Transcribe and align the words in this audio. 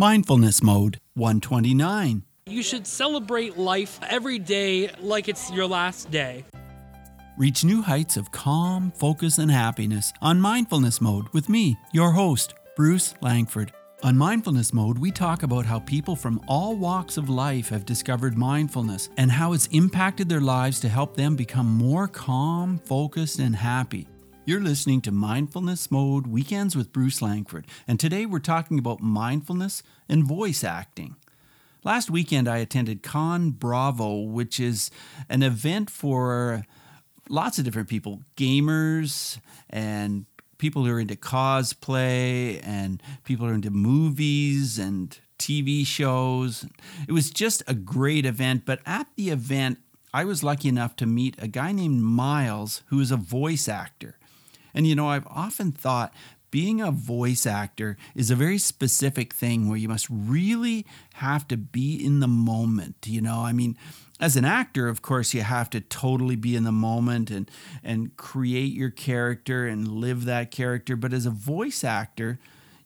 Mindfulness 0.00 0.62
Mode 0.62 0.98
129. 1.12 2.22
You 2.46 2.62
should 2.62 2.86
celebrate 2.86 3.58
life 3.58 4.00
every 4.08 4.38
day 4.38 4.88
like 4.98 5.28
it's 5.28 5.50
your 5.50 5.66
last 5.66 6.10
day. 6.10 6.46
Reach 7.36 7.64
new 7.64 7.82
heights 7.82 8.16
of 8.16 8.32
calm, 8.32 8.92
focus, 8.92 9.36
and 9.36 9.50
happiness 9.50 10.10
on 10.22 10.40
Mindfulness 10.40 11.02
Mode 11.02 11.28
with 11.34 11.50
me, 11.50 11.76
your 11.92 12.12
host, 12.12 12.54
Bruce 12.76 13.12
Langford. 13.20 13.72
On 14.02 14.16
Mindfulness 14.16 14.72
Mode, 14.72 14.96
we 14.96 15.10
talk 15.10 15.42
about 15.42 15.66
how 15.66 15.80
people 15.80 16.16
from 16.16 16.40
all 16.48 16.76
walks 16.76 17.18
of 17.18 17.28
life 17.28 17.68
have 17.68 17.84
discovered 17.84 18.38
mindfulness 18.38 19.10
and 19.18 19.30
how 19.30 19.52
it's 19.52 19.66
impacted 19.66 20.30
their 20.30 20.40
lives 20.40 20.80
to 20.80 20.88
help 20.88 21.14
them 21.14 21.36
become 21.36 21.66
more 21.66 22.08
calm, 22.08 22.78
focused, 22.78 23.38
and 23.38 23.54
happy. 23.54 24.08
You're 24.46 24.60
listening 24.60 25.02
to 25.02 25.12
Mindfulness 25.12 25.90
Mode 25.90 26.26
Weekends 26.26 26.74
with 26.74 26.94
Bruce 26.94 27.20
Langford, 27.20 27.66
and 27.86 28.00
today 28.00 28.24
we're 28.24 28.38
talking 28.38 28.78
about 28.78 29.00
mindfulness 29.00 29.82
and 30.08 30.24
voice 30.24 30.64
acting. 30.64 31.16
Last 31.84 32.10
weekend, 32.10 32.48
I 32.48 32.56
attended 32.56 33.02
Con 33.02 33.50
Bravo, 33.50 34.22
which 34.22 34.58
is 34.58 34.90
an 35.28 35.42
event 35.42 35.90
for 35.90 36.64
lots 37.28 37.58
of 37.58 37.66
different 37.66 37.90
people 37.90 38.22
gamers 38.38 39.38
and 39.68 40.24
people 40.56 40.86
who 40.86 40.92
are 40.92 41.00
into 41.00 41.16
cosplay 41.16 42.60
and 42.66 43.02
people 43.24 43.46
who 43.46 43.52
are 43.52 43.54
into 43.54 43.70
movies 43.70 44.78
and 44.78 45.18
TV 45.38 45.86
shows. 45.86 46.66
It 47.06 47.12
was 47.12 47.30
just 47.30 47.62
a 47.66 47.74
great 47.74 48.24
event, 48.24 48.64
but 48.64 48.80
at 48.86 49.06
the 49.16 49.28
event, 49.28 49.78
I 50.14 50.24
was 50.24 50.42
lucky 50.42 50.68
enough 50.68 50.96
to 50.96 51.06
meet 51.06 51.36
a 51.38 51.46
guy 51.46 51.72
named 51.72 52.02
Miles 52.02 52.82
who 52.86 53.00
is 53.00 53.10
a 53.10 53.16
voice 53.16 53.68
actor. 53.68 54.16
And 54.74 54.86
you 54.86 54.94
know, 54.94 55.08
I've 55.08 55.26
often 55.26 55.72
thought 55.72 56.12
being 56.50 56.80
a 56.80 56.90
voice 56.90 57.46
actor 57.46 57.96
is 58.14 58.30
a 58.30 58.36
very 58.36 58.58
specific 58.58 59.32
thing 59.32 59.68
where 59.68 59.78
you 59.78 59.88
must 59.88 60.08
really 60.10 60.84
have 61.14 61.46
to 61.48 61.56
be 61.56 62.04
in 62.04 62.20
the 62.20 62.28
moment. 62.28 62.96
You 63.06 63.20
know, 63.20 63.40
I 63.40 63.52
mean, 63.52 63.76
as 64.18 64.36
an 64.36 64.44
actor, 64.44 64.88
of 64.88 65.00
course, 65.00 65.32
you 65.32 65.42
have 65.42 65.70
to 65.70 65.80
totally 65.80 66.36
be 66.36 66.56
in 66.56 66.64
the 66.64 66.72
moment 66.72 67.30
and 67.30 67.50
and 67.82 68.16
create 68.16 68.72
your 68.72 68.90
character 68.90 69.66
and 69.66 69.88
live 69.88 70.24
that 70.24 70.50
character. 70.50 70.96
But 70.96 71.12
as 71.12 71.26
a 71.26 71.30
voice 71.30 71.84
actor, 71.84 72.38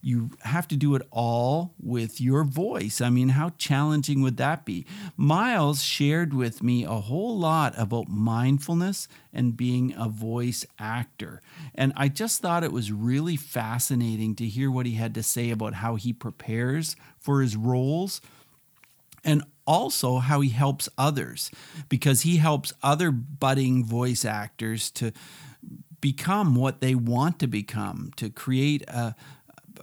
you 0.05 0.29
have 0.43 0.69
to 0.69 0.77
do 0.77 0.95
it 0.95 1.03
all 1.11 1.73
with 1.81 2.21
your 2.21 2.45
voice. 2.45 3.01
I 3.01 3.09
mean, 3.09 3.31
how 3.31 3.53
challenging 3.57 4.21
would 4.21 4.37
that 4.37 4.67
be? 4.67 4.85
Miles 5.17 5.83
shared 5.83 6.35
with 6.35 6.63
me 6.63 6.85
a 6.85 6.91
whole 6.91 7.39
lot 7.39 7.73
about 7.79 8.09
mindfulness 8.09 9.09
and 9.33 9.57
being 9.57 9.95
a 9.97 10.11
voice 10.11 10.67
actor. 10.79 11.41
And 11.75 11.95
I 11.97 12.09
just 12.09 12.43
thought 12.43 12.63
it 12.63 12.71
was 12.71 12.93
really 12.93 13.37
fascinating 13.37 14.35
to 14.37 14.45
hear 14.45 14.71
what 14.71 14.85
he 14.85 14.97
had 14.97 15.15
to 15.15 15.23
say 15.23 15.51
about 15.51 15.75
how 15.75 15.95
he 15.95 16.13
prepares 16.13 16.97
for 17.19 17.41
his 17.41 17.57
roles 17.57 18.21
and 19.25 19.43
also 19.67 20.19
how 20.19 20.43
he 20.43 20.51
helps 20.51 20.87
others 20.99 21.51
because 21.89 22.21
he 22.21 22.37
helps 22.37 22.75
other 22.83 23.11
budding 23.11 23.83
voice 23.83 24.27
actors 24.27 24.91
to 24.91 25.13
become 26.03 26.55
what 26.55 26.83
they 26.83 26.95
want 26.95 27.39
to 27.39 27.47
become, 27.47 28.13
to 28.17 28.29
create 28.29 28.83
a, 28.89 29.15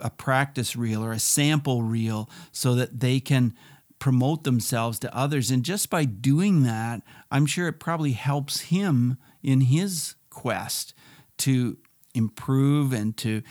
a 0.01 0.09
practice 0.09 0.75
reel 0.75 1.03
or 1.03 1.11
a 1.11 1.19
sample 1.19 1.83
reel 1.83 2.29
so 2.51 2.75
that 2.75 2.99
they 2.99 3.19
can 3.19 3.53
promote 3.99 4.43
themselves 4.43 4.99
to 4.99 5.15
others. 5.15 5.51
And 5.51 5.63
just 5.63 5.89
by 5.89 6.05
doing 6.05 6.63
that, 6.63 7.01
I'm 7.29 7.45
sure 7.45 7.67
it 7.67 7.79
probably 7.79 8.13
helps 8.13 8.61
him 8.61 9.17
in 9.43 9.61
his 9.61 10.15
quest 10.29 10.93
to 11.37 11.77
improve 12.13 12.91
and 12.93 13.15
to 13.17 13.41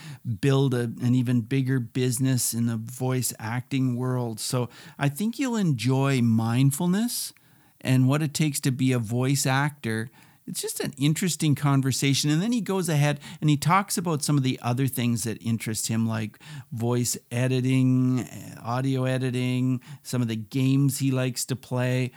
build 0.40 0.74
a, 0.74 0.92
an 1.02 1.14
even 1.14 1.40
bigger 1.40 1.80
business 1.80 2.52
in 2.52 2.66
the 2.66 2.76
voice 2.76 3.32
acting 3.38 3.96
world. 3.96 4.40
So 4.40 4.68
I 4.98 5.08
think 5.08 5.38
you'll 5.38 5.56
enjoy 5.56 6.20
mindfulness 6.20 7.32
and 7.80 8.08
what 8.08 8.22
it 8.22 8.34
takes 8.34 8.60
to 8.60 8.70
be 8.70 8.92
a 8.92 8.98
voice 8.98 9.46
actor 9.46 10.10
it's 10.46 10.60
just 10.60 10.80
an 10.80 10.92
interesting 10.98 11.54
conversation. 11.54 12.30
And 12.30 12.42
then 12.42 12.52
he 12.52 12.60
goes 12.60 12.88
ahead 12.88 13.20
and 13.40 13.48
he 13.48 13.56
talks 13.56 13.96
about 13.96 14.22
some 14.22 14.36
of 14.36 14.42
the 14.42 14.58
other 14.62 14.86
things 14.86 15.24
that 15.24 15.40
interest 15.42 15.86
him, 15.86 16.08
like 16.08 16.38
voice 16.72 17.16
editing, 17.30 18.26
audio 18.62 19.04
editing, 19.04 19.80
some 20.02 20.22
of 20.22 20.28
the 20.28 20.36
games 20.36 20.98
he 20.98 21.10
likes 21.10 21.44
to 21.46 21.56
play. 21.56 22.10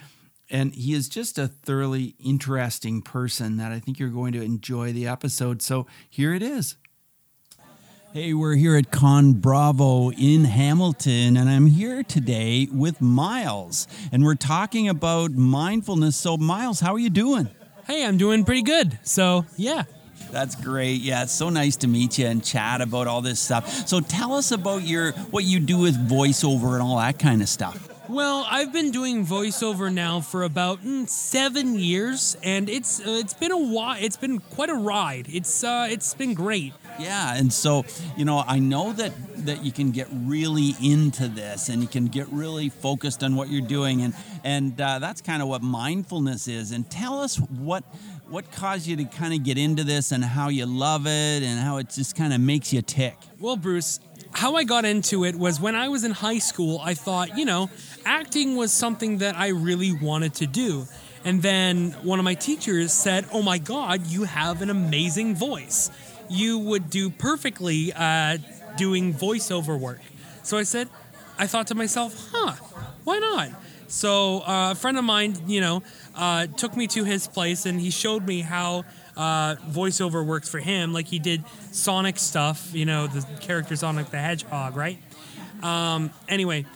And 0.50 0.74
he 0.74 0.92
is 0.92 1.08
just 1.08 1.38
a 1.38 1.48
thoroughly 1.48 2.16
interesting 2.18 3.02
person 3.02 3.56
that 3.56 3.72
I 3.72 3.78
think 3.78 3.98
you're 3.98 4.10
going 4.10 4.32
to 4.32 4.42
enjoy 4.42 4.92
the 4.92 5.06
episode. 5.06 5.62
So 5.62 5.86
here 6.10 6.34
it 6.34 6.42
is. 6.42 6.76
Hey, 8.12 8.32
we're 8.32 8.54
here 8.54 8.76
at 8.76 8.92
Con 8.92 9.32
Bravo 9.32 10.12
in 10.12 10.44
Hamilton, 10.44 11.36
and 11.36 11.48
I'm 11.48 11.66
here 11.66 12.04
today 12.04 12.68
with 12.70 13.00
Miles, 13.00 13.88
and 14.12 14.22
we're 14.22 14.36
talking 14.36 14.88
about 14.88 15.32
mindfulness. 15.32 16.14
So, 16.14 16.36
Miles, 16.36 16.78
how 16.78 16.94
are 16.94 16.98
you 17.00 17.10
doing? 17.10 17.48
Hey, 17.86 18.06
I'm 18.06 18.16
doing 18.16 18.44
pretty 18.44 18.62
good. 18.62 18.98
So, 19.02 19.44
yeah. 19.56 19.84
That's 20.30 20.56
great. 20.56 21.02
Yeah, 21.02 21.22
it's 21.24 21.32
so 21.32 21.50
nice 21.50 21.76
to 21.76 21.86
meet 21.86 22.18
you 22.18 22.26
and 22.26 22.42
chat 22.42 22.80
about 22.80 23.06
all 23.06 23.20
this 23.20 23.38
stuff. 23.38 23.86
So 23.86 24.00
tell 24.00 24.32
us 24.32 24.50
about 24.50 24.82
your 24.82 25.12
what 25.30 25.44
you 25.44 25.60
do 25.60 25.78
with 25.78 25.96
voiceover 26.08 26.72
and 26.72 26.82
all 26.82 26.96
that 26.96 27.18
kind 27.18 27.40
of 27.40 27.48
stuff. 27.48 27.88
Well, 28.08 28.46
I've 28.50 28.72
been 28.72 28.90
doing 28.90 29.24
voiceover 29.24 29.92
now 29.92 30.20
for 30.20 30.42
about 30.42 30.82
mm, 30.82 31.08
seven 31.08 31.78
years, 31.78 32.36
and 32.42 32.68
it's 32.68 33.00
uh, 33.00 33.20
it's 33.22 33.32
been 33.32 33.52
a 33.52 33.58
while. 33.58 33.96
It's 33.98 34.16
been 34.16 34.40
quite 34.40 34.70
a 34.70 34.74
ride. 34.74 35.26
It's 35.30 35.62
uh, 35.62 35.86
it's 35.90 36.12
been 36.14 36.34
great. 36.34 36.74
Yeah, 36.98 37.34
and 37.36 37.52
so 37.52 37.84
you 38.16 38.24
know, 38.24 38.44
I 38.46 38.58
know 38.58 38.92
that 38.92 39.12
that 39.46 39.64
you 39.64 39.72
can 39.72 39.90
get 39.90 40.08
really 40.10 40.74
into 40.82 41.28
this, 41.28 41.68
and 41.68 41.82
you 41.82 41.88
can 41.88 42.06
get 42.06 42.28
really 42.28 42.68
focused 42.68 43.22
on 43.22 43.36
what 43.36 43.48
you're 43.48 43.66
doing, 43.66 44.02
and 44.02 44.14
and 44.42 44.80
uh, 44.80 44.98
that's 44.98 45.20
kind 45.20 45.42
of 45.42 45.48
what 45.48 45.62
mindfulness 45.62 46.48
is. 46.48 46.72
And 46.72 46.88
tell 46.90 47.20
us 47.20 47.36
what 47.36 47.84
what 48.28 48.50
caused 48.52 48.86
you 48.86 48.96
to 48.96 49.04
kind 49.04 49.34
of 49.34 49.44
get 49.44 49.58
into 49.58 49.84
this, 49.84 50.12
and 50.12 50.24
how 50.24 50.48
you 50.48 50.66
love 50.66 51.06
it, 51.06 51.42
and 51.42 51.60
how 51.60 51.78
it 51.78 51.90
just 51.90 52.16
kind 52.16 52.32
of 52.32 52.40
makes 52.40 52.72
you 52.72 52.82
tick. 52.82 53.16
Well, 53.38 53.56
Bruce, 53.56 54.00
how 54.32 54.56
I 54.56 54.64
got 54.64 54.84
into 54.84 55.24
it 55.24 55.36
was 55.36 55.60
when 55.60 55.74
I 55.74 55.88
was 55.88 56.04
in 56.04 56.10
high 56.10 56.38
school. 56.38 56.80
I 56.82 56.94
thought, 56.94 57.38
you 57.38 57.44
know, 57.44 57.70
acting 58.04 58.56
was 58.56 58.72
something 58.72 59.18
that 59.18 59.36
I 59.36 59.48
really 59.48 59.92
wanted 59.92 60.34
to 60.34 60.46
do. 60.46 60.86
And 61.24 61.40
then 61.40 61.92
one 62.02 62.18
of 62.18 62.24
my 62.24 62.34
teachers 62.34 62.92
said, 62.92 63.26
Oh 63.32 63.42
my 63.42 63.58
God, 63.58 64.06
you 64.06 64.24
have 64.24 64.60
an 64.60 64.70
amazing 64.70 65.34
voice. 65.34 65.90
You 66.28 66.58
would 66.58 66.90
do 66.90 67.10
perfectly 67.10 67.92
uh, 67.92 68.38
doing 68.76 69.14
voiceover 69.14 69.78
work. 69.78 70.00
So 70.42 70.58
I 70.58 70.62
said, 70.64 70.88
I 71.38 71.46
thought 71.46 71.68
to 71.68 71.74
myself, 71.74 72.30
huh, 72.32 72.52
why 73.04 73.18
not? 73.18 73.50
So 73.88 74.40
uh, 74.40 74.72
a 74.72 74.74
friend 74.74 74.98
of 74.98 75.04
mine, 75.04 75.36
you 75.46 75.60
know, 75.60 75.82
uh, 76.14 76.46
took 76.46 76.76
me 76.76 76.86
to 76.88 77.04
his 77.04 77.28
place 77.28 77.66
and 77.66 77.80
he 77.80 77.90
showed 77.90 78.26
me 78.26 78.40
how 78.40 78.84
uh, 79.16 79.56
voiceover 79.70 80.24
works 80.24 80.48
for 80.48 80.58
him. 80.58 80.92
Like 80.92 81.06
he 81.06 81.18
did 81.18 81.44
Sonic 81.70 82.18
stuff, 82.18 82.70
you 82.72 82.86
know, 82.86 83.06
the 83.06 83.24
character 83.40 83.76
Sonic 83.76 84.10
the 84.10 84.18
Hedgehog, 84.18 84.76
right? 84.76 84.98
Um, 85.62 86.10
anyway, 86.28 86.66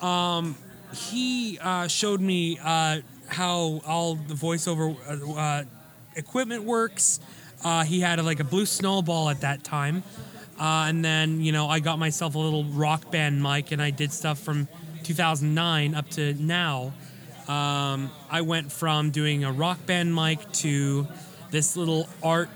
um, 0.00 0.56
he 0.94 1.58
uh, 1.60 1.88
showed 1.88 2.20
me 2.20 2.58
uh, 2.62 3.00
how 3.28 3.80
all 3.86 4.14
the 4.14 4.34
voiceover 4.34 4.96
uh, 5.36 5.64
equipment 6.16 6.64
works. 6.64 7.20
He 7.86 8.00
had 8.00 8.24
like 8.24 8.40
a 8.40 8.44
blue 8.44 8.66
snowball 8.66 9.28
at 9.30 9.40
that 9.40 9.64
time. 9.64 10.02
And 10.60 11.04
then, 11.04 11.40
you 11.40 11.52
know, 11.52 11.68
I 11.68 11.80
got 11.80 11.98
myself 11.98 12.34
a 12.34 12.38
little 12.38 12.64
rock 12.64 13.10
band 13.10 13.42
mic 13.42 13.72
and 13.72 13.80
I 13.80 13.90
did 13.90 14.12
stuff 14.12 14.38
from 14.38 14.68
2009 15.04 15.94
up 15.94 16.08
to 16.10 16.34
now. 16.34 16.92
Um, 17.46 18.10
I 18.30 18.42
went 18.42 18.72
from 18.72 19.10
doing 19.10 19.44
a 19.44 19.52
rock 19.52 19.86
band 19.86 20.14
mic 20.14 20.52
to 20.52 21.06
this 21.50 21.76
little 21.76 22.08
art 22.22 22.50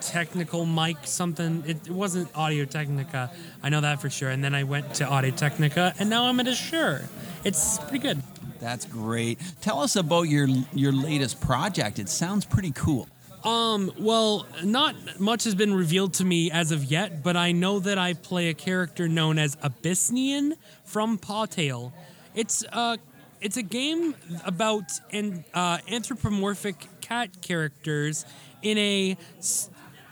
technical 0.00 0.66
mic 0.66 0.96
something. 1.04 1.62
It, 1.66 1.86
it 1.86 1.92
wasn't 1.92 2.28
audio 2.34 2.64
technica. 2.64 3.30
I 3.62 3.68
know 3.68 3.80
that 3.82 4.00
for 4.00 4.10
sure. 4.10 4.30
And 4.30 4.42
then 4.42 4.54
i 4.54 4.64
went 4.64 4.94
to 4.94 5.06
audio 5.06 5.30
technica 5.30 5.94
and 5.98 6.10
now 6.10 6.24
i'm 6.24 6.40
at 6.40 6.48
a 6.48 6.54
Shure 6.54 7.02
it's 7.44 7.78
pretty 7.78 7.98
good. 7.98 8.22
That's 8.60 8.84
great. 8.84 9.40
Tell 9.60 9.80
us 9.80 9.96
about 9.96 10.22
your 10.22 10.48
your 10.72 10.92
latest 10.92 11.40
project. 11.40 11.98
It 11.98 12.08
sounds 12.08 12.44
pretty 12.44 12.72
cool 12.72 13.08
um, 13.44 13.92
well, 13.98 14.46
not 14.62 15.20
much 15.20 15.44
has 15.44 15.54
been 15.54 15.74
revealed 15.74 16.14
to 16.14 16.24
me 16.24 16.50
as 16.50 16.70
of 16.70 16.84
yet, 16.84 17.22
but 17.22 17.36
I 17.36 17.52
know 17.52 17.78
that 17.80 17.98
I 17.98 18.14
play 18.14 18.48
a 18.48 18.54
character 18.54 19.08
known 19.08 19.38
as 19.38 19.56
Abyssinian 19.62 20.54
from 20.84 21.18
Pawtail. 21.18 21.92
It's 22.34 22.64
uh 22.72 22.96
it's 23.40 23.56
a 23.56 23.62
game 23.62 24.14
about 24.44 24.84
an 25.10 25.44
uh, 25.52 25.78
anthropomorphic 25.90 26.86
cat 27.00 27.42
characters 27.42 28.24
in 28.62 28.78
a 28.78 29.16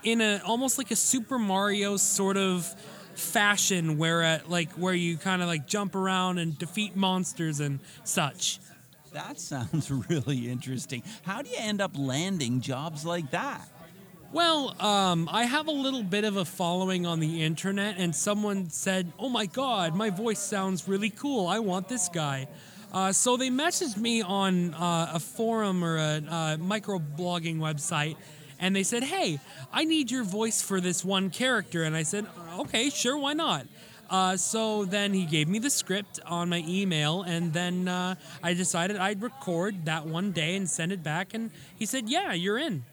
in 0.03 0.21
a 0.21 0.41
almost 0.45 0.77
like 0.77 0.91
a 0.91 0.95
Super 0.95 1.39
Mario 1.39 1.97
sort 1.97 2.35
of 2.37 2.67
fashion 3.15 3.97
where 3.97 4.23
uh, 4.23 4.39
like 4.47 4.71
where 4.73 4.93
you 4.93 5.17
kind 5.17 5.41
of 5.41 5.47
like 5.47 5.65
jump 5.67 5.95
around 5.95 6.39
and 6.39 6.57
defeat 6.57 6.95
monsters 6.95 7.59
and 7.59 7.79
such. 8.03 8.59
That 9.13 9.39
sounds 9.39 9.91
really 10.09 10.49
interesting. 10.49 11.03
How 11.23 11.41
do 11.41 11.49
you 11.49 11.57
end 11.59 11.81
up 11.81 11.91
landing 11.97 12.61
jobs 12.61 13.05
like 13.05 13.31
that? 13.31 13.67
Well, 14.31 14.81
um, 14.81 15.27
I 15.29 15.43
have 15.43 15.67
a 15.67 15.71
little 15.71 16.03
bit 16.03 16.23
of 16.23 16.37
a 16.37 16.45
following 16.45 17.05
on 17.05 17.19
the 17.19 17.43
internet, 17.43 17.95
and 17.97 18.15
someone 18.15 18.69
said, 18.69 19.11
"Oh 19.19 19.27
my 19.27 19.45
God, 19.45 19.93
my 19.93 20.09
voice 20.09 20.39
sounds 20.39 20.87
really 20.87 21.09
cool. 21.09 21.47
I 21.47 21.59
want 21.59 21.89
this 21.89 22.07
guy." 22.07 22.47
Uh, 22.93 23.11
so 23.11 23.35
they 23.35 23.49
messaged 23.49 23.97
me 23.97 24.21
on 24.21 24.73
uh, 24.73 25.11
a 25.13 25.19
forum 25.19 25.83
or 25.83 25.97
a 25.97 26.23
uh, 26.29 26.57
microblogging 26.57 27.57
website, 27.57 28.15
and 28.57 28.73
they 28.73 28.83
said, 28.83 29.03
"Hey, 29.03 29.41
I 29.73 29.83
need 29.83 30.09
your 30.09 30.23
voice 30.23 30.61
for 30.61 30.79
this 30.79 31.03
one 31.03 31.29
character." 31.29 31.83
And 31.83 31.93
I 31.93 32.03
said, 32.03 32.25
"Okay, 32.59 32.89
sure, 32.89 33.17
why 33.17 33.33
not?" 33.33 33.67
Uh, 34.11 34.35
so 34.35 34.83
then 34.83 35.13
he 35.13 35.25
gave 35.25 35.47
me 35.47 35.57
the 35.57 35.69
script 35.69 36.19
on 36.25 36.49
my 36.49 36.61
email, 36.67 37.23
and 37.23 37.53
then 37.53 37.87
uh, 37.87 38.13
I 38.43 38.53
decided 38.53 38.97
I'd 38.97 39.21
record 39.21 39.85
that 39.85 40.05
one 40.05 40.33
day 40.33 40.57
and 40.57 40.69
send 40.69 40.91
it 40.91 41.01
back. 41.01 41.33
And 41.33 41.49
he 41.79 41.85
said, 41.85 42.09
"Yeah, 42.09 42.33
you're 42.33 42.57
in." 42.57 42.83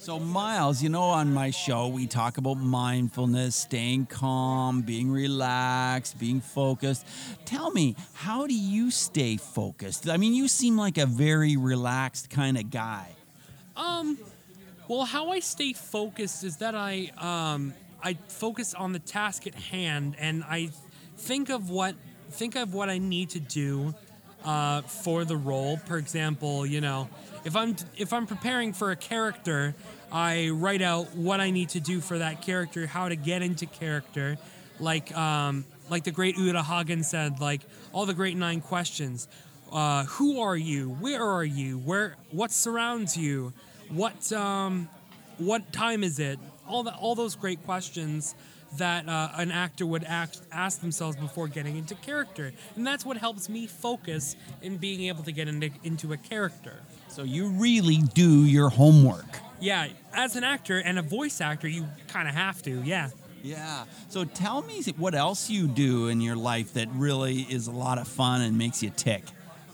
So, 0.00 0.18
Miles, 0.18 0.82
you 0.82 0.90
know, 0.90 1.04
on 1.04 1.32
my 1.32 1.50
show, 1.50 1.88
we 1.88 2.06
talk 2.06 2.36
about 2.36 2.56
mindfulness, 2.56 3.56
staying 3.56 4.06
calm, 4.06 4.82
being 4.82 5.10
relaxed, 5.10 6.18
being 6.18 6.42
focused. 6.42 7.06
Tell 7.46 7.70
me, 7.70 7.96
how 8.12 8.46
do 8.46 8.54
you 8.54 8.90
stay 8.90 9.38
focused? 9.38 10.08
I 10.10 10.18
mean, 10.18 10.34
you 10.34 10.48
seem 10.48 10.76
like 10.76 10.98
a 10.98 11.06
very 11.06 11.56
relaxed 11.56 12.28
kind 12.28 12.58
of 12.58 12.70
guy. 12.70 13.12
Um, 13.76 14.18
well, 14.88 15.06
how 15.06 15.30
I 15.30 15.38
stay 15.40 15.72
focused 15.72 16.44
is 16.44 16.58
that 16.58 16.74
I 16.74 17.10
um, 17.16 17.72
I 18.04 18.14
focus 18.28 18.74
on 18.74 18.92
the 18.92 18.98
task 18.98 19.46
at 19.46 19.54
hand, 19.54 20.14
and 20.18 20.44
I 20.44 20.70
think 21.16 21.48
of 21.48 21.70
what 21.70 21.94
think 22.30 22.54
of 22.54 22.74
what 22.74 22.90
I 22.90 22.98
need 22.98 23.30
to 23.30 23.40
do 23.40 23.94
uh, 24.44 24.82
for 24.82 25.24
the 25.24 25.36
role. 25.36 25.78
For 25.78 25.96
example, 25.96 26.66
you 26.66 26.82
know, 26.82 27.08
if 27.44 27.56
I'm 27.56 27.76
if 27.96 28.12
I'm 28.12 28.26
preparing 28.26 28.74
for 28.74 28.90
a 28.90 28.96
character, 28.96 29.74
I 30.12 30.50
write 30.50 30.82
out 30.82 31.14
what 31.16 31.40
I 31.40 31.50
need 31.50 31.70
to 31.70 31.80
do 31.80 32.00
for 32.00 32.18
that 32.18 32.42
character, 32.42 32.86
how 32.86 33.08
to 33.08 33.16
get 33.16 33.40
into 33.40 33.64
character, 33.64 34.36
like 34.78 35.16
um, 35.16 35.64
like 35.88 36.04
the 36.04 36.12
great 36.12 36.36
Uta 36.36 36.62
Hagen 36.62 37.02
said, 37.02 37.40
like 37.40 37.62
all 37.92 38.04
the 38.04 38.14
great 38.14 38.36
nine 38.36 38.60
questions. 38.60 39.28
Uh, 39.72 40.04
who 40.04 40.40
are 40.40 40.56
you? 40.56 40.90
Where 40.90 41.22
are 41.22 41.44
you? 41.44 41.78
Where? 41.78 42.16
What 42.30 42.52
surrounds 42.52 43.16
you? 43.16 43.54
What 43.88 44.30
um, 44.32 44.88
what 45.38 45.72
time 45.72 46.04
is 46.04 46.18
it? 46.18 46.38
All 46.66 46.82
the 46.82 46.94
all 46.94 47.14
those 47.14 47.36
great 47.36 47.64
questions 47.64 48.34
that 48.78 49.08
uh, 49.08 49.28
an 49.34 49.50
actor 49.50 49.86
would 49.86 50.04
ask, 50.04 50.42
ask 50.50 50.80
themselves 50.80 51.16
before 51.16 51.48
getting 51.48 51.76
into 51.76 51.94
character, 51.96 52.52
and 52.76 52.86
that's 52.86 53.04
what 53.04 53.16
helps 53.16 53.48
me 53.48 53.66
focus 53.66 54.36
in 54.62 54.76
being 54.76 55.02
able 55.02 55.22
to 55.22 55.32
get 55.32 55.48
into, 55.48 55.70
into 55.82 56.12
a 56.12 56.16
character. 56.16 56.80
So 57.08 57.22
you 57.22 57.48
really 57.48 57.98
do 57.98 58.44
your 58.44 58.68
homework. 58.68 59.26
Yeah, 59.60 59.88
as 60.12 60.36
an 60.36 60.44
actor 60.44 60.78
and 60.78 60.98
a 60.98 61.02
voice 61.02 61.40
actor, 61.40 61.68
you 61.68 61.86
kind 62.08 62.28
of 62.28 62.34
have 62.34 62.62
to. 62.62 62.82
Yeah. 62.82 63.10
Yeah. 63.42 63.84
So 64.08 64.24
tell 64.24 64.62
me 64.62 64.82
what 64.96 65.14
else 65.14 65.50
you 65.50 65.68
do 65.68 66.08
in 66.08 66.20
your 66.20 66.36
life 66.36 66.74
that 66.74 66.88
really 66.94 67.42
is 67.42 67.66
a 67.66 67.72
lot 67.72 67.98
of 67.98 68.08
fun 68.08 68.40
and 68.40 68.56
makes 68.56 68.82
you 68.82 68.90
tick. 68.90 69.22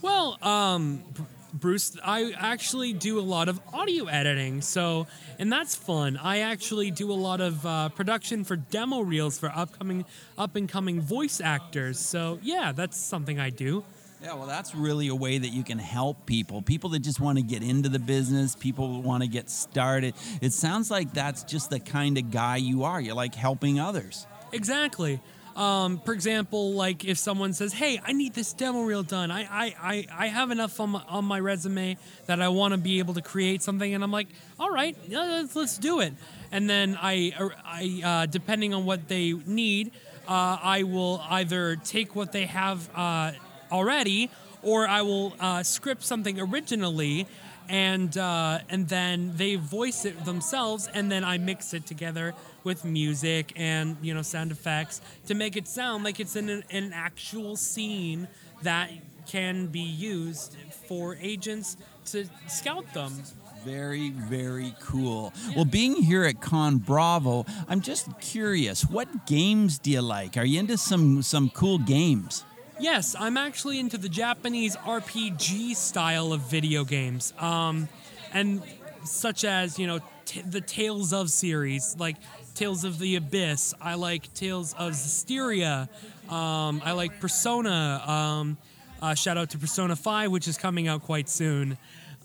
Well, 0.02 0.38
um, 0.42 1.02
Bruce, 1.52 1.96
I 2.04 2.32
actually 2.36 2.92
do 2.92 3.18
a 3.18 3.22
lot 3.22 3.48
of 3.48 3.60
audio 3.72 4.06
editing, 4.06 4.60
so 4.60 5.06
and 5.38 5.52
that's 5.52 5.74
fun. 5.74 6.16
I 6.16 6.38
actually 6.40 6.90
do 6.90 7.10
a 7.10 7.14
lot 7.14 7.40
of 7.40 7.64
uh, 7.66 7.88
production 7.90 8.44
for 8.44 8.56
demo 8.56 9.00
reels 9.00 9.38
for 9.38 9.50
upcoming, 9.54 10.04
up 10.38 10.56
and 10.56 10.68
coming 10.68 11.00
voice 11.00 11.40
actors. 11.40 11.98
So 11.98 12.38
yeah, 12.42 12.72
that's 12.72 12.96
something 12.96 13.40
I 13.40 13.50
do. 13.50 13.84
Yeah, 14.22 14.34
well, 14.34 14.46
that's 14.46 14.74
really 14.74 15.08
a 15.08 15.14
way 15.14 15.38
that 15.38 15.48
you 15.48 15.64
can 15.64 15.78
help 15.78 16.26
people. 16.26 16.60
People 16.60 16.90
that 16.90 16.98
just 16.98 17.20
want 17.20 17.38
to 17.38 17.42
get 17.42 17.62
into 17.62 17.88
the 17.88 17.98
business, 17.98 18.54
people 18.54 19.00
want 19.00 19.22
to 19.22 19.28
get 19.28 19.48
started. 19.48 20.14
It 20.42 20.52
sounds 20.52 20.90
like 20.90 21.14
that's 21.14 21.42
just 21.42 21.70
the 21.70 21.80
kind 21.80 22.18
of 22.18 22.30
guy 22.30 22.56
you 22.56 22.84
are. 22.84 23.00
You 23.00 23.14
like 23.14 23.34
helping 23.34 23.80
others. 23.80 24.26
Exactly. 24.52 25.20
Um, 25.56 26.00
for 26.00 26.12
example, 26.12 26.72
like 26.72 27.04
if 27.04 27.18
someone 27.18 27.52
says, 27.52 27.72
"Hey, 27.72 28.00
I 28.04 28.12
need 28.12 28.34
this 28.34 28.52
demo 28.52 28.82
reel 28.82 29.02
done. 29.02 29.30
I 29.30 29.42
I, 29.42 29.74
I, 29.82 30.06
I 30.12 30.26
have 30.28 30.50
enough 30.50 30.78
on 30.80 30.90
my, 30.90 31.02
on 31.08 31.24
my 31.24 31.40
resume 31.40 31.96
that 32.26 32.40
I 32.40 32.48
want 32.48 32.72
to 32.72 32.78
be 32.78 32.98
able 32.98 33.14
to 33.14 33.22
create 33.22 33.62
something," 33.62 33.94
and 33.94 34.02
I'm 34.02 34.12
like, 34.12 34.28
"All 34.58 34.70
right, 34.70 34.96
let's, 35.08 35.56
let's 35.56 35.78
do 35.78 36.00
it." 36.00 36.14
And 36.52 36.68
then 36.68 36.98
I 37.00 37.32
I 37.64 38.02
uh, 38.04 38.26
depending 38.26 38.74
on 38.74 38.84
what 38.84 39.08
they 39.08 39.32
need, 39.32 39.92
uh, 40.28 40.58
I 40.62 40.84
will 40.84 41.22
either 41.28 41.76
take 41.76 42.14
what 42.14 42.32
they 42.32 42.46
have. 42.46 42.88
Uh, 42.94 43.32
already, 43.70 44.30
or 44.62 44.86
I 44.86 45.02
will 45.02 45.34
uh, 45.40 45.62
script 45.62 46.02
something 46.02 46.40
originally, 46.40 47.26
and 47.68 48.16
uh, 48.16 48.60
and 48.68 48.88
then 48.88 49.32
they 49.36 49.56
voice 49.56 50.04
it 50.04 50.24
themselves, 50.24 50.88
and 50.92 51.10
then 51.10 51.24
I 51.24 51.38
mix 51.38 51.72
it 51.74 51.86
together 51.86 52.34
with 52.64 52.84
music 52.84 53.52
and 53.56 53.96
you 54.02 54.12
know 54.12 54.22
sound 54.22 54.50
effects 54.52 55.00
to 55.26 55.34
make 55.34 55.56
it 55.56 55.66
sound 55.66 56.04
like 56.04 56.20
it's 56.20 56.36
in 56.36 56.48
an, 56.48 56.64
an 56.70 56.92
actual 56.92 57.56
scene 57.56 58.28
that 58.62 58.90
can 59.26 59.66
be 59.68 59.80
used 59.80 60.56
for 60.88 61.16
agents 61.20 61.76
to 62.06 62.26
scout 62.48 62.92
them. 62.92 63.12
Very, 63.64 64.10
very 64.10 64.74
cool. 64.80 65.34
Well, 65.54 65.66
being 65.66 65.94
here 65.94 66.24
at 66.24 66.40
Con 66.40 66.78
Bravo, 66.78 67.44
I'm 67.68 67.82
just 67.82 68.18
curious. 68.18 68.86
What 68.86 69.26
games 69.26 69.78
do 69.78 69.90
you 69.90 70.00
like? 70.00 70.38
Are 70.38 70.44
you 70.44 70.58
into 70.58 70.78
some 70.78 71.22
some 71.22 71.50
cool 71.50 71.78
games? 71.78 72.44
Yes, 72.80 73.14
I'm 73.18 73.36
actually 73.36 73.78
into 73.78 73.98
the 73.98 74.08
Japanese 74.08 74.74
RPG 74.74 75.76
style 75.76 76.32
of 76.32 76.40
video 76.40 76.82
games, 76.82 77.34
um, 77.38 77.90
and 78.32 78.62
such 79.04 79.44
as 79.44 79.78
you 79.78 79.86
know 79.86 80.00
t- 80.24 80.40
the 80.40 80.62
Tales 80.62 81.12
of 81.12 81.30
series, 81.30 81.94
like 81.98 82.16
Tales 82.54 82.84
of 82.84 82.98
the 82.98 83.16
Abyss. 83.16 83.74
I 83.82 83.96
like 83.96 84.32
Tales 84.32 84.72
of 84.78 84.92
Zestiria. 84.92 85.90
Um, 86.30 86.80
I 86.82 86.92
like 86.92 87.20
Persona. 87.20 88.02
Um, 88.06 88.56
uh, 89.02 89.14
shout 89.14 89.36
out 89.36 89.50
to 89.50 89.58
Persona 89.58 89.94
5, 89.94 90.30
which 90.30 90.48
is 90.48 90.56
coming 90.56 90.88
out 90.88 91.02
quite 91.02 91.28
soon. 91.28 91.76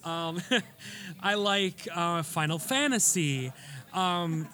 Um, 0.06 0.42
I 1.22 1.34
like 1.34 1.86
uh, 1.94 2.24
Final 2.24 2.60
Fantasy. 2.60 3.52
Um, 3.94 4.48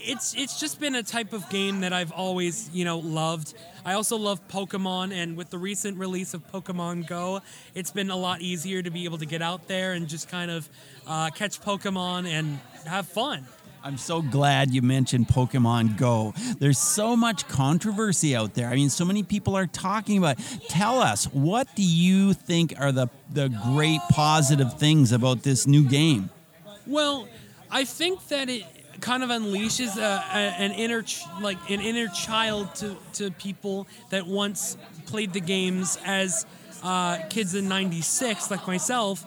it's 0.00 0.34
it's 0.34 0.60
just 0.60 0.80
been 0.80 0.94
a 0.94 1.02
type 1.02 1.32
of 1.32 1.48
game 1.48 1.80
that 1.80 1.92
I've 1.92 2.12
always 2.12 2.70
you 2.72 2.84
know 2.84 2.98
loved. 2.98 3.54
I 3.84 3.94
also 3.94 4.16
love 4.16 4.46
Pokemon, 4.48 5.12
and 5.12 5.36
with 5.36 5.50
the 5.50 5.58
recent 5.58 5.98
release 5.98 6.34
of 6.34 6.50
Pokemon 6.50 7.06
Go, 7.06 7.42
it's 7.74 7.90
been 7.90 8.10
a 8.10 8.16
lot 8.16 8.40
easier 8.40 8.82
to 8.82 8.90
be 8.90 9.04
able 9.04 9.18
to 9.18 9.26
get 9.26 9.42
out 9.42 9.68
there 9.68 9.92
and 9.92 10.08
just 10.08 10.28
kind 10.28 10.50
of 10.50 10.68
uh, 11.06 11.30
catch 11.30 11.60
Pokemon 11.60 12.26
and 12.26 12.58
have 12.86 13.06
fun. 13.06 13.46
I'm 13.82 13.98
so 13.98 14.22
glad 14.22 14.70
you 14.70 14.80
mentioned 14.80 15.28
Pokemon 15.28 15.98
Go. 15.98 16.32
There's 16.58 16.78
so 16.78 17.14
much 17.14 17.46
controversy 17.48 18.34
out 18.34 18.54
there. 18.54 18.68
I 18.68 18.76
mean, 18.76 18.88
so 18.88 19.04
many 19.04 19.22
people 19.22 19.54
are 19.54 19.66
talking 19.66 20.16
about. 20.16 20.38
It. 20.38 20.62
Tell 20.70 21.00
us, 21.00 21.26
what 21.26 21.68
do 21.76 21.82
you 21.82 22.32
think 22.32 22.74
are 22.80 22.92
the 22.92 23.08
the 23.30 23.48
great 23.72 24.00
positive 24.08 24.78
things 24.78 25.12
about 25.12 25.42
this 25.42 25.66
new 25.66 25.86
game? 25.86 26.30
Well, 26.86 27.28
I 27.70 27.84
think 27.84 28.28
that 28.28 28.48
it 28.48 28.64
kind 29.04 29.22
of 29.22 29.28
unleashes 29.28 29.98
a, 29.98 30.00
a, 30.00 30.38
an 30.64 30.72
inner 30.72 31.02
ch- 31.02 31.24
like 31.40 31.58
an 31.68 31.80
inner 31.80 32.08
child 32.08 32.74
to, 32.74 32.96
to 33.12 33.30
people 33.32 33.86
that 34.08 34.26
once 34.26 34.78
played 35.04 35.32
the 35.34 35.40
games 35.40 35.98
as 36.06 36.46
uh, 36.82 37.18
kids 37.28 37.54
in 37.54 37.68
96 37.68 38.50
like 38.50 38.66
myself 38.66 39.24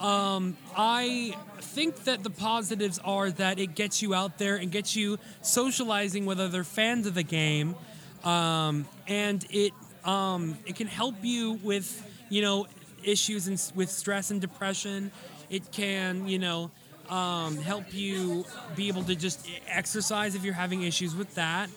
um, 0.00 0.56
i 0.76 1.32
think 1.60 2.04
that 2.04 2.24
the 2.24 2.30
positives 2.30 2.98
are 3.04 3.30
that 3.30 3.60
it 3.60 3.76
gets 3.76 4.02
you 4.02 4.14
out 4.14 4.36
there 4.38 4.56
and 4.56 4.72
gets 4.72 4.96
you 4.96 5.16
socializing 5.42 6.26
with 6.26 6.40
other 6.40 6.64
fans 6.64 7.06
of 7.06 7.14
the 7.14 7.22
game 7.22 7.76
um, 8.24 8.84
and 9.06 9.46
it 9.50 9.72
um, 10.04 10.56
it 10.66 10.76
can 10.76 10.86
help 10.86 11.14
you 11.22 11.52
with 11.62 12.04
you 12.28 12.42
know 12.42 12.66
issues 13.04 13.48
in, 13.48 13.58
with 13.74 13.90
stress 13.90 14.30
and 14.30 14.40
depression. 14.40 15.10
It 15.48 15.72
can 15.72 16.28
you 16.28 16.38
know 16.38 16.70
um, 17.10 17.56
help 17.56 17.92
you 17.92 18.44
be 18.76 18.88
able 18.88 19.02
to 19.04 19.14
just 19.14 19.46
exercise 19.66 20.34
if 20.34 20.44
you're 20.44 20.54
having 20.54 20.82
issues 20.82 21.14
with 21.14 21.34
that. 21.34 21.68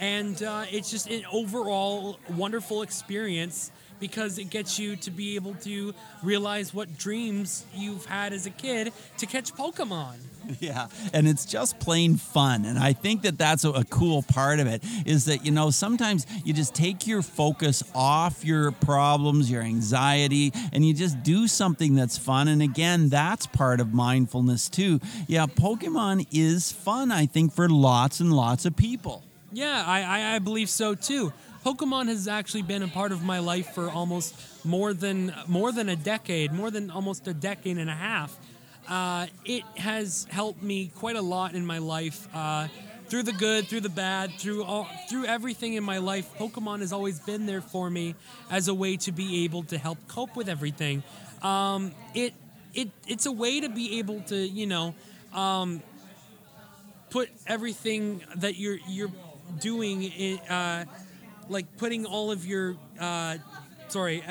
And 0.00 0.40
uh, 0.42 0.64
it's 0.70 0.90
just 0.90 1.10
an 1.10 1.24
overall 1.32 2.18
wonderful 2.30 2.82
experience 2.82 3.70
because 4.00 4.38
it 4.38 4.50
gets 4.50 4.78
you 4.78 4.96
to 4.96 5.10
be 5.10 5.34
able 5.34 5.54
to 5.54 5.94
realize 6.22 6.72
what 6.72 6.96
dreams 6.98 7.64
you've 7.74 8.06
had 8.06 8.32
as 8.32 8.46
a 8.46 8.50
kid 8.50 8.92
to 9.18 9.26
catch 9.26 9.52
Pokemon. 9.54 10.16
Yeah, 10.60 10.88
and 11.12 11.28
it's 11.28 11.44
just 11.44 11.78
plain 11.78 12.16
fun. 12.16 12.64
And 12.64 12.78
I 12.78 12.94
think 12.94 13.22
that 13.22 13.36
that's 13.36 13.64
a, 13.64 13.70
a, 13.70 13.84
cool 13.84 14.22
part 14.22 14.60
of 14.60 14.66
it 14.66 14.82
is 15.04 15.26
that, 15.26 15.44
you 15.44 15.52
know, 15.52 15.70
sometimes 15.70 16.26
you 16.44 16.54
just 16.54 16.74
take 16.74 17.06
your 17.06 17.20
focus 17.22 17.82
off 17.94 18.44
your 18.44 18.72
problems, 18.72 19.50
your 19.50 19.62
anxiety, 19.62 20.52
and 20.72 20.86
you 20.86 20.94
just 20.94 21.22
do 21.22 21.46
something 21.48 21.94
that's 21.94 22.16
fun. 22.16 22.48
And 22.48 22.62
again, 22.62 23.08
that's 23.08 23.46
part 23.46 23.80
of 23.80 23.92
mindfulness 23.92 24.68
too. 24.68 25.00
Yeah, 25.26 25.46
Pokemon 25.46 26.26
is 26.32 26.72
fun, 26.72 27.12
I 27.12 27.26
think, 27.26 27.52
for 27.52 27.68
lots 27.68 28.20
and 28.20 28.32
lots 28.32 28.64
of 28.64 28.74
people. 28.74 29.22
Yeah, 29.52 29.84
I, 29.86 30.02
I, 30.02 30.34
I 30.34 30.38
believe 30.38 30.68
so 30.68 30.94
too. 30.94 31.32
Pokemon 31.64 32.08
has 32.08 32.28
actually 32.28 32.62
been 32.62 32.82
a 32.82 32.88
part 32.88 33.12
of 33.12 33.22
my 33.22 33.38
life 33.40 33.70
for 33.74 33.90
almost 33.90 34.34
more 34.64 34.94
than 34.94 35.34
more 35.46 35.72
than 35.72 35.88
a 35.88 35.96
decade, 35.96 36.52
more 36.52 36.70
than 36.70 36.90
almost 36.90 37.26
a 37.28 37.34
decade 37.34 37.78
and 37.78 37.90
a 37.90 37.94
half. 37.94 38.38
uh, 38.88 39.26
it 39.44 39.64
has 39.76 40.26
helped 40.30 40.62
me 40.62 40.90
quite 40.96 41.16
a 41.16 41.22
lot 41.22 41.54
in 41.54 41.64
my 41.66 41.78
life. 41.78 42.26
Uh, 42.34 42.68
through 43.08 43.22
the 43.22 43.32
good, 43.32 43.68
through 43.68 43.80
the 43.80 43.88
bad, 43.88 44.32
through 44.38 44.64
all, 44.64 44.86
through 45.08 45.24
everything 45.26 45.74
in 45.74 45.84
my 45.84 45.98
life, 45.98 46.28
Pokemon 46.38 46.80
has 46.80 46.92
always 46.92 47.20
been 47.20 47.46
there 47.46 47.62
for 47.62 47.88
me 47.90 48.14
as 48.50 48.68
a 48.68 48.74
way 48.74 48.96
to 48.98 49.12
be 49.12 49.44
able 49.44 49.62
to 49.64 49.78
help 49.78 49.98
cope 50.08 50.36
with 50.36 50.48
everything. 50.48 51.02
Um, 51.42 51.92
it 52.14 52.34
it 52.74 52.90
it's 53.06 53.26
a 53.26 53.32
way 53.32 53.60
to 53.60 53.68
be 53.68 53.98
able 53.98 54.20
to 54.22 54.36
you 54.36 54.66
know 54.66 54.94
um, 55.32 55.82
put 57.10 57.30
everything 57.46 58.22
that 58.36 58.56
you're 58.56 58.78
you're 58.88 59.12
doing 59.60 60.02
in 60.02 60.38
uh, 60.50 60.84
like 61.48 61.76
putting 61.76 62.06
all 62.06 62.30
of 62.30 62.46
your 62.46 62.76
uh, 63.00 63.36
sorry 63.88 64.22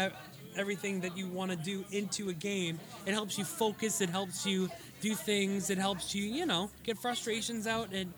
everything 0.55 1.01
that 1.01 1.15
you 1.15 1.27
want 1.27 1.51
to 1.51 1.57
do 1.57 1.85
into 1.91 2.29
a 2.29 2.33
game 2.33 2.79
it 3.05 3.13
helps 3.13 3.37
you 3.37 3.43
focus 3.43 4.01
it 4.01 4.09
helps 4.09 4.45
you 4.45 4.69
do 5.01 5.13
things 5.13 5.69
it 5.69 5.77
helps 5.77 6.15
you 6.15 6.23
you 6.23 6.45
know 6.45 6.69
get 6.83 6.97
frustrations 6.97 7.67
out 7.67 7.89
and 7.93 8.11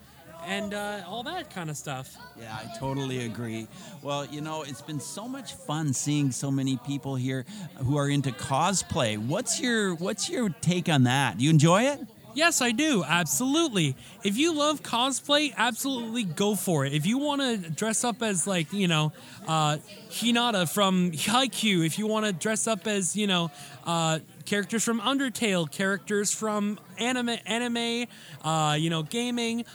and 0.45 0.73
uh, 0.73 1.01
all 1.07 1.23
that 1.23 1.49
kind 1.49 1.69
of 1.69 1.77
stuff. 1.77 2.15
Yeah, 2.39 2.55
I 2.55 2.77
totally 2.77 3.25
agree. 3.25 3.67
Well, 4.01 4.25
you 4.25 4.41
know, 4.41 4.63
it's 4.63 4.81
been 4.81 4.99
so 4.99 5.27
much 5.27 5.53
fun 5.53 5.93
seeing 5.93 6.31
so 6.31 6.49
many 6.49 6.77
people 6.77 7.15
here 7.15 7.45
who 7.77 7.97
are 7.97 8.09
into 8.09 8.31
cosplay. 8.31 9.17
What's 9.17 9.59
your 9.59 9.95
What's 9.95 10.29
your 10.29 10.49
take 10.49 10.89
on 10.89 11.03
that? 11.03 11.37
Do 11.37 11.43
you 11.43 11.49
enjoy 11.49 11.83
it? 11.83 11.99
Yes, 12.35 12.61
I 12.61 12.71
do. 12.71 13.03
Absolutely. 13.03 13.95
If 14.23 14.37
you 14.37 14.53
love 14.53 14.83
cosplay, 14.83 15.53
absolutely 15.57 16.23
go 16.23 16.55
for 16.55 16.85
it. 16.85 16.93
If 16.93 17.05
you 17.05 17.17
want 17.17 17.41
to 17.41 17.69
dress 17.69 18.03
up 18.03 18.21
as 18.21 18.45
like, 18.45 18.71
you 18.71 18.87
know, 18.87 19.11
uh, 19.47 19.77
Hinata 20.09 20.71
from 20.71 21.11
Haikyuu, 21.11 21.85
if 21.85 21.97
you 21.97 22.07
want 22.07 22.25
to 22.25 22.33
dress 22.33 22.67
up 22.67 22.87
as, 22.87 23.15
you 23.15 23.27
know, 23.27 23.51
uh, 23.85 24.19
characters 24.45 24.83
from 24.83 24.99
Undertale, 25.01 25.69
characters 25.69 26.31
from 26.31 26.79
anime, 26.97 27.37
anime, 27.45 28.05
uh, 28.43 28.75
you 28.79 28.89
know, 28.89 29.03
gaming, 29.03 29.65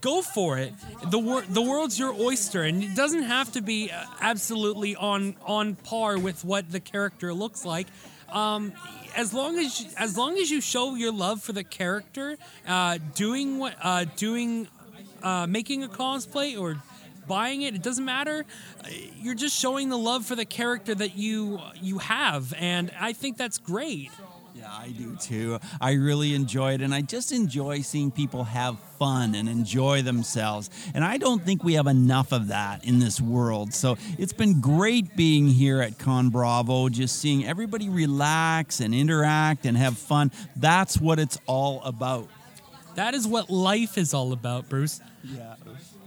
go 0.00 0.22
for 0.22 0.58
it. 0.58 0.72
The 1.10 1.18
wor- 1.18 1.44
the 1.48 1.62
world's 1.62 1.98
your 1.98 2.14
oyster, 2.14 2.62
and 2.62 2.82
it 2.82 2.94
doesn't 2.94 3.24
have 3.24 3.52
to 3.52 3.60
be 3.60 3.90
uh, 3.90 4.04
absolutely 4.20 4.96
on 4.96 5.36
on 5.44 5.74
par 5.74 6.18
with 6.18 6.44
what 6.44 6.70
the 6.70 6.80
character 6.80 7.34
looks 7.34 7.64
like. 7.64 7.86
Um, 8.30 8.72
as 9.16 9.32
long 9.32 9.58
as 9.58 9.80
you, 9.80 9.86
as 9.96 10.16
long 10.16 10.38
as 10.38 10.50
you 10.50 10.60
show 10.60 10.94
your 10.94 11.12
love 11.12 11.42
for 11.42 11.52
the 11.52 11.64
character, 11.64 12.36
uh, 12.66 12.98
doing 13.14 13.58
what 13.58 13.74
uh, 13.82 14.06
doing, 14.16 14.68
uh, 15.22 15.46
making 15.46 15.84
a 15.84 15.88
cosplay 15.88 16.58
or 16.58 16.82
buying 17.26 17.62
it, 17.62 17.74
it 17.74 17.82
doesn't 17.82 18.04
matter. 18.04 18.44
You're 19.20 19.34
just 19.34 19.58
showing 19.58 19.88
the 19.88 19.98
love 19.98 20.26
for 20.26 20.34
the 20.34 20.44
character 20.44 20.94
that 20.94 21.16
you 21.16 21.60
you 21.80 21.98
have, 21.98 22.52
and 22.58 22.90
I 23.00 23.12
think 23.12 23.36
that's 23.36 23.58
great. 23.58 24.10
Yeah, 24.56 24.70
I 24.70 24.90
do 24.90 25.16
too. 25.16 25.58
I 25.80 25.94
really 25.94 26.32
enjoy 26.32 26.74
it, 26.74 26.80
and 26.80 26.94
I 26.94 27.00
just 27.00 27.32
enjoy 27.32 27.80
seeing 27.80 28.12
people 28.12 28.44
have 28.44 28.78
fun 29.00 29.34
and 29.34 29.48
enjoy 29.48 30.02
themselves. 30.02 30.70
And 30.94 31.04
I 31.04 31.18
don't 31.18 31.42
think 31.42 31.64
we 31.64 31.74
have 31.74 31.88
enough 31.88 32.30
of 32.32 32.48
that 32.48 32.84
in 32.84 33.00
this 33.00 33.20
world. 33.20 33.74
So 33.74 33.98
it's 34.16 34.32
been 34.32 34.60
great 34.60 35.16
being 35.16 35.48
here 35.48 35.82
at 35.82 35.98
Con 35.98 36.30
Bravo, 36.30 36.88
just 36.88 37.16
seeing 37.16 37.44
everybody 37.44 37.88
relax 37.88 38.78
and 38.78 38.94
interact 38.94 39.66
and 39.66 39.76
have 39.76 39.98
fun. 39.98 40.30
That's 40.54 41.00
what 41.00 41.18
it's 41.18 41.38
all 41.46 41.82
about. 41.82 42.28
That 42.94 43.14
is 43.14 43.26
what 43.26 43.50
life 43.50 43.98
is 43.98 44.14
all 44.14 44.32
about, 44.32 44.68
Bruce. 44.68 45.00
Yeah. 45.24 45.54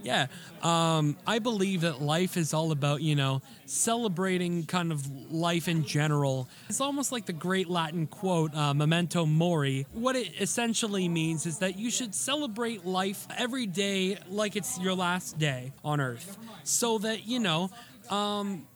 Yeah. 0.02 0.26
Um, 0.62 1.16
I 1.26 1.38
believe 1.38 1.82
that 1.82 2.00
life 2.00 2.36
is 2.36 2.54
all 2.54 2.72
about, 2.72 3.02
you 3.02 3.14
know, 3.14 3.42
celebrating 3.66 4.64
kind 4.64 4.92
of 4.92 5.32
life 5.32 5.68
in 5.68 5.84
general. 5.84 6.48
It's 6.68 6.80
almost 6.80 7.12
like 7.12 7.26
the 7.26 7.32
great 7.32 7.68
Latin 7.68 8.06
quote, 8.06 8.54
uh, 8.54 8.72
memento 8.74 9.26
mori. 9.26 9.86
What 9.92 10.16
it 10.16 10.40
essentially 10.40 11.08
means 11.08 11.46
is 11.46 11.58
that 11.58 11.78
you 11.78 11.90
should 11.90 12.14
celebrate 12.14 12.86
life 12.86 13.26
every 13.36 13.66
day 13.66 14.18
like 14.28 14.56
it's 14.56 14.78
your 14.78 14.94
last 14.94 15.38
day 15.38 15.72
on 15.84 16.00
earth. 16.00 16.38
So 16.64 16.98
that, 16.98 17.26
you 17.26 17.40
know, 17.40 17.70
um, 18.08 18.66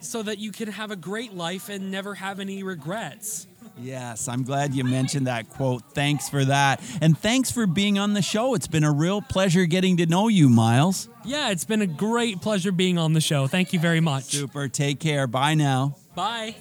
so 0.00 0.22
that 0.22 0.38
you 0.38 0.50
can 0.50 0.68
have 0.68 0.90
a 0.90 0.96
great 0.96 1.34
life 1.34 1.68
and 1.68 1.90
never 1.90 2.14
have 2.14 2.40
any 2.40 2.62
regrets. 2.62 3.46
Yes, 3.78 4.28
I'm 4.28 4.42
glad 4.42 4.74
you 4.74 4.84
mentioned 4.84 5.26
that 5.26 5.48
quote. 5.48 5.82
Thanks 5.92 6.28
for 6.28 6.44
that. 6.44 6.82
And 7.00 7.16
thanks 7.18 7.50
for 7.50 7.66
being 7.66 7.98
on 7.98 8.14
the 8.14 8.22
show. 8.22 8.54
It's 8.54 8.66
been 8.66 8.84
a 8.84 8.92
real 8.92 9.22
pleasure 9.22 9.64
getting 9.66 9.96
to 9.98 10.06
know 10.06 10.28
you, 10.28 10.48
Miles. 10.48 11.08
Yeah, 11.24 11.50
it's 11.50 11.64
been 11.64 11.82
a 11.82 11.86
great 11.86 12.40
pleasure 12.42 12.72
being 12.72 12.98
on 12.98 13.12
the 13.12 13.20
show. 13.20 13.46
Thank 13.46 13.72
you 13.72 13.80
very 13.80 14.00
much. 14.00 14.24
Super. 14.24 14.68
Take 14.68 15.00
care. 15.00 15.26
Bye 15.26 15.54
now. 15.54 15.96
Bye. 16.14 16.56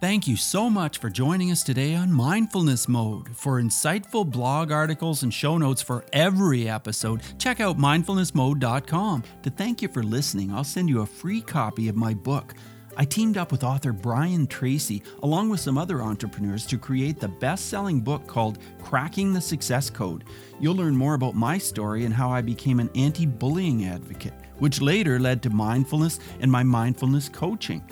Thank 0.00 0.26
you 0.26 0.36
so 0.36 0.70
much 0.70 0.96
for 0.96 1.10
joining 1.10 1.50
us 1.50 1.62
today 1.62 1.94
on 1.94 2.10
Mindfulness 2.10 2.88
Mode. 2.88 3.36
For 3.36 3.60
insightful 3.60 4.24
blog 4.30 4.72
articles 4.72 5.22
and 5.22 5.32
show 5.32 5.58
notes 5.58 5.82
for 5.82 6.06
every 6.14 6.70
episode, 6.70 7.20
check 7.38 7.60
out 7.60 7.76
mindfulnessmode.com. 7.76 9.24
To 9.42 9.50
thank 9.50 9.82
you 9.82 9.88
for 9.88 10.02
listening, 10.02 10.54
I'll 10.54 10.64
send 10.64 10.88
you 10.88 11.02
a 11.02 11.06
free 11.06 11.42
copy 11.42 11.90
of 11.90 11.96
my 11.96 12.14
book. 12.14 12.54
I 13.00 13.04
teamed 13.04 13.38
up 13.38 13.50
with 13.50 13.64
author 13.64 13.94
Brian 13.94 14.46
Tracy, 14.46 15.02
along 15.22 15.48
with 15.48 15.58
some 15.58 15.78
other 15.78 16.02
entrepreneurs, 16.02 16.66
to 16.66 16.76
create 16.76 17.18
the 17.18 17.28
best 17.28 17.70
selling 17.70 18.02
book 18.02 18.26
called 18.26 18.58
Cracking 18.82 19.32
the 19.32 19.40
Success 19.40 19.88
Code. 19.88 20.24
You'll 20.60 20.74
learn 20.74 20.94
more 20.94 21.14
about 21.14 21.34
my 21.34 21.56
story 21.56 22.04
and 22.04 22.12
how 22.12 22.28
I 22.28 22.42
became 22.42 22.78
an 22.78 22.90
anti 22.94 23.24
bullying 23.24 23.86
advocate, 23.86 24.34
which 24.58 24.82
later 24.82 25.18
led 25.18 25.42
to 25.44 25.48
mindfulness 25.48 26.20
and 26.40 26.52
my 26.52 26.62
mindfulness 26.62 27.30
coaching. 27.30 27.82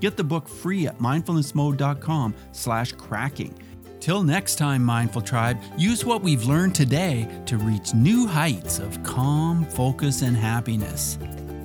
Get 0.00 0.16
the 0.16 0.24
book 0.24 0.48
free 0.48 0.88
at 0.88 0.98
mindfulnessmode.com 0.98 2.34
slash 2.50 2.90
cracking. 2.90 3.56
Till 4.00 4.24
next 4.24 4.56
time, 4.56 4.82
Mindful 4.82 5.22
Tribe, 5.22 5.60
use 5.78 6.04
what 6.04 6.22
we've 6.22 6.42
learned 6.42 6.74
today 6.74 7.28
to 7.46 7.56
reach 7.56 7.94
new 7.94 8.26
heights 8.26 8.80
of 8.80 9.00
calm, 9.04 9.64
focus, 9.64 10.22
and 10.22 10.36
happiness. 10.36 11.18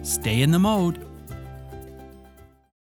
Stay 0.04 0.44
in 0.44 0.52
the 0.52 0.60
mode 0.60 1.08